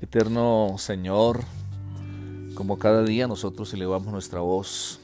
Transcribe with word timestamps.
Eterno 0.00 0.76
Señor, 0.78 1.40
como 2.54 2.78
cada 2.78 3.02
día 3.02 3.26
nosotros 3.26 3.74
elevamos 3.74 4.12
nuestra 4.12 4.38
voz, 4.38 5.00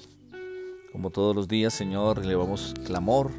como 0.92 1.10
todos 1.10 1.34
los 1.34 1.48
días, 1.48 1.74
Señor, 1.74 2.20
elevamos 2.20 2.74
clamor 2.86 3.32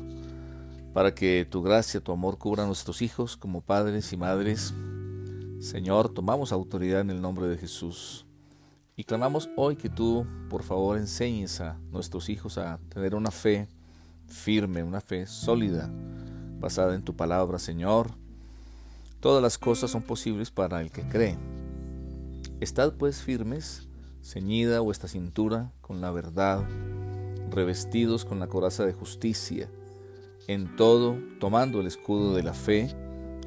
para 0.93 1.15
que 1.15 1.47
tu 1.49 1.61
gracia, 1.61 2.01
tu 2.01 2.11
amor 2.11 2.37
cubra 2.37 2.63
a 2.63 2.67
nuestros 2.67 3.01
hijos 3.01 3.37
como 3.37 3.61
padres 3.61 4.11
y 4.11 4.17
madres. 4.17 4.73
Señor, 5.61 6.09
tomamos 6.09 6.51
autoridad 6.51 6.99
en 6.99 7.09
el 7.09 7.21
nombre 7.21 7.47
de 7.47 7.57
Jesús 7.57 8.25
y 8.97 9.05
clamamos 9.05 9.49
hoy 9.55 9.77
que 9.77 9.89
tú, 9.89 10.27
por 10.49 10.61
favor, 10.61 10.97
enseñes 10.97 11.61
a 11.61 11.79
nuestros 11.89 12.27
hijos 12.27 12.57
a 12.57 12.79
tener 12.89 13.15
una 13.15 13.31
fe 13.31 13.69
firme, 14.27 14.83
una 14.83 14.99
fe 14.99 15.25
sólida, 15.25 15.89
basada 16.59 16.95
en 16.95 17.03
tu 17.03 17.15
palabra, 17.15 17.59
Señor 17.59 18.24
Todas 19.19 19.41
las 19.41 19.57
cosas 19.57 19.91
son 19.91 20.03
posibles 20.03 20.51
para 20.51 20.81
el 20.81 20.91
que 20.91 21.03
cree. 21.07 21.37
Estad 22.59 22.93
pues 22.93 23.21
firmes, 23.21 23.87
ceñida 24.21 24.79
vuestra 24.79 25.09
cintura 25.09 25.71
con 25.81 26.01
la 26.01 26.11
verdad, 26.11 26.63
revestidos 27.51 28.25
con 28.25 28.39
la 28.39 28.47
coraza 28.47 28.85
de 28.85 28.93
justicia, 28.93 29.69
en 30.47 30.75
todo 30.75 31.17
tomando 31.39 31.81
el 31.81 31.87
escudo 31.87 32.35
de 32.35 32.43
la 32.43 32.53
fe, 32.53 32.95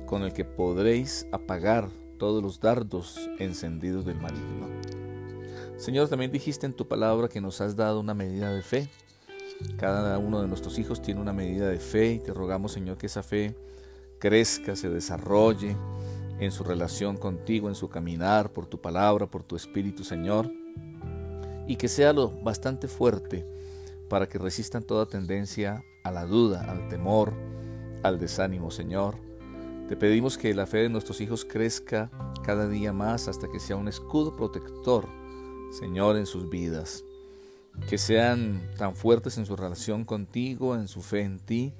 con 0.06 0.22
el 0.22 0.32
que 0.32 0.44
podréis 0.44 1.26
apagar 1.32 1.90
todos 2.18 2.42
los 2.42 2.60
dardos 2.60 3.28
encendidos 3.38 4.04
del 4.04 4.20
maligno. 4.20 4.68
Señor, 5.76 6.08
también 6.08 6.32
dijiste 6.32 6.66
en 6.66 6.72
tu 6.72 6.88
palabra 6.88 7.28
que 7.28 7.40
nos 7.40 7.60
has 7.60 7.76
dado 7.76 8.00
una 8.00 8.14
medida 8.14 8.52
de 8.52 8.62
fe. 8.62 8.90
Cada 9.76 10.18
uno 10.18 10.40
de 10.42 10.48
nuestros 10.48 10.78
hijos 10.78 11.00
tiene 11.00 11.20
una 11.20 11.32
medida 11.32 11.68
de 11.68 11.78
fe 11.78 12.14
y 12.14 12.18
te 12.18 12.34
rogamos, 12.34 12.72
Señor, 12.72 12.98
que 12.98 13.06
esa 13.06 13.22
fe 13.22 13.56
crezca, 14.18 14.76
se 14.76 14.88
desarrolle 14.88 15.76
en 16.40 16.52
su 16.52 16.64
relación 16.64 17.16
contigo, 17.16 17.68
en 17.68 17.74
su 17.74 17.88
caminar, 17.88 18.52
por 18.52 18.66
tu 18.66 18.80
palabra, 18.80 19.26
por 19.26 19.42
tu 19.42 19.56
Espíritu, 19.56 20.04
Señor, 20.04 20.50
y 21.66 21.76
que 21.76 21.88
sea 21.88 22.12
lo 22.12 22.30
bastante 22.30 22.88
fuerte 22.88 23.46
para 24.08 24.28
que 24.28 24.38
resistan 24.38 24.82
toda 24.82 25.06
tendencia 25.06 25.84
a 26.04 26.10
la 26.10 26.24
duda, 26.24 26.70
al 26.70 26.88
temor, 26.88 27.34
al 28.02 28.18
desánimo, 28.18 28.70
Señor. 28.70 29.16
Te 29.88 29.96
pedimos 29.96 30.38
que 30.38 30.54
la 30.54 30.66
fe 30.66 30.78
de 30.78 30.88
nuestros 30.88 31.20
hijos 31.20 31.44
crezca 31.44 32.10
cada 32.44 32.68
día 32.68 32.92
más 32.92 33.28
hasta 33.28 33.48
que 33.50 33.60
sea 33.60 33.76
un 33.76 33.88
escudo 33.88 34.36
protector, 34.36 35.08
Señor, 35.70 36.16
en 36.16 36.26
sus 36.26 36.48
vidas. 36.48 37.04
Que 37.88 37.98
sean 37.98 38.70
tan 38.76 38.94
fuertes 38.94 39.38
en 39.38 39.46
su 39.46 39.56
relación 39.56 40.04
contigo, 40.04 40.74
en 40.74 40.88
su 40.88 41.00
fe 41.00 41.22
en 41.22 41.38
ti, 41.38 41.72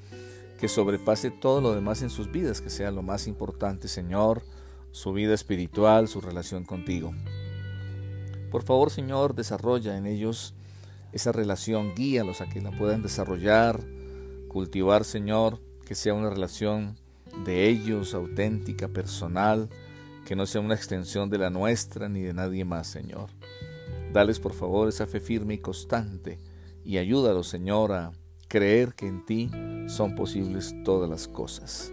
que 0.59 0.69
sobrepase 0.69 1.31
todo 1.31 1.61
lo 1.61 1.75
demás 1.75 2.03
en 2.03 2.11
sus 2.11 2.31
vidas, 2.31 2.61
que 2.61 2.71
sea 2.71 2.91
lo 2.91 3.03
más 3.03 3.27
importante, 3.27 3.89
Señor, 3.89 4.43
su 4.91 5.13
vida 5.13 5.35
espiritual, 5.35 6.09
su 6.09 6.21
relación 6.21 6.65
contigo. 6.65 7.15
Por 8.51 8.65
favor, 8.65 8.91
Señor, 8.91 9.35
desarrolla 9.35 9.97
en 9.97 10.07
ellos 10.07 10.55
esa 11.13 11.33
relación, 11.33 11.95
guíalos 11.95 12.41
a 12.41 12.49
que 12.49 12.61
la 12.61 12.71
puedan 12.71 13.03
desarrollar, 13.03 13.81
cultivar, 14.49 15.05
Señor, 15.05 15.61
que 15.87 15.95
sea 15.95 16.15
una 16.15 16.31
relación 16.31 16.97
de 17.45 17.69
ellos, 17.69 18.15
auténtica, 18.15 18.89
personal, 18.89 19.69
que 20.27 20.37
no 20.37 20.45
sea 20.45 20.61
una 20.61 20.75
extensión 20.75 21.31
de 21.31 21.39
la 21.39 21.51
nuestra 21.51 22.09
ni 22.09 22.23
de 22.23 22.35
nadie 22.35 22.65
más, 22.65 22.89
Señor. 22.89 23.31
Dales, 24.13 24.41
por 24.41 24.55
favor, 24.55 24.89
esa 24.89 25.07
fe 25.07 25.21
firme 25.21 25.55
y 25.55 25.59
constante 25.59 26.39
y 26.85 26.99
ayúdalos, 26.99 27.49
Señor, 27.49 27.93
a 27.93 28.13
creer 28.49 28.95
que 28.95 29.07
en 29.07 29.25
ti 29.25 29.51
son 29.87 30.15
posibles 30.15 30.75
todas 30.85 31.09
las 31.09 31.29
cosas. 31.29 31.93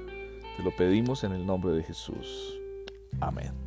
Te 0.57 0.63
lo 0.63 0.75
pedimos 0.75 1.23
en 1.23 1.33
el 1.33 1.45
nombre 1.45 1.73
de 1.73 1.83
Jesús. 1.83 2.59
Amén. 3.19 3.64